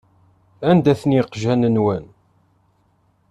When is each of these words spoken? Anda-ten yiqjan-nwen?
Anda-ten 0.69 1.11
yiqjan-nwen? 1.15 2.05